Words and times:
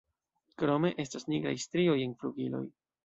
Krome 0.61 0.89
estas 1.03 1.27
nigraj 1.33 1.53
strioj 1.67 1.99
en 2.07 2.17
flugiloj. 2.23 2.65